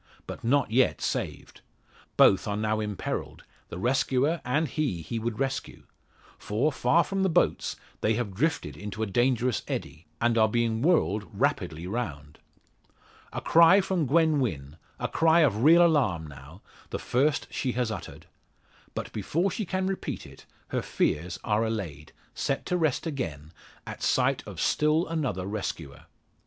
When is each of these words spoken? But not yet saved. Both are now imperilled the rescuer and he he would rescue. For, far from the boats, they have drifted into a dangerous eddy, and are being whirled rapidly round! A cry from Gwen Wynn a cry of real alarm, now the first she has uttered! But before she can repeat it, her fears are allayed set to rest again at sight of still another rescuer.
But 0.25 0.43
not 0.43 0.71
yet 0.71 0.99
saved. 0.99 1.61
Both 2.17 2.47
are 2.47 2.57
now 2.57 2.79
imperilled 2.79 3.43
the 3.69 3.77
rescuer 3.77 4.41
and 4.43 4.67
he 4.67 5.03
he 5.03 5.19
would 5.19 5.37
rescue. 5.37 5.83
For, 6.39 6.71
far 6.71 7.03
from 7.03 7.21
the 7.21 7.29
boats, 7.29 7.75
they 7.99 8.15
have 8.15 8.33
drifted 8.33 8.75
into 8.75 9.03
a 9.03 9.05
dangerous 9.05 9.61
eddy, 9.67 10.07
and 10.19 10.39
are 10.39 10.47
being 10.49 10.81
whirled 10.81 11.29
rapidly 11.31 11.85
round! 11.85 12.39
A 13.31 13.41
cry 13.41 13.79
from 13.79 14.07
Gwen 14.07 14.39
Wynn 14.39 14.77
a 14.99 15.07
cry 15.07 15.41
of 15.41 15.63
real 15.63 15.85
alarm, 15.85 16.25
now 16.25 16.63
the 16.89 16.97
first 16.97 17.45
she 17.51 17.73
has 17.73 17.91
uttered! 17.91 18.25
But 18.95 19.13
before 19.13 19.51
she 19.51 19.65
can 19.67 19.85
repeat 19.85 20.25
it, 20.25 20.47
her 20.69 20.81
fears 20.81 21.37
are 21.43 21.63
allayed 21.63 22.11
set 22.33 22.65
to 22.65 22.75
rest 22.75 23.05
again 23.05 23.51
at 23.85 24.01
sight 24.01 24.41
of 24.47 24.59
still 24.59 25.05
another 25.05 25.45
rescuer. 25.45 26.05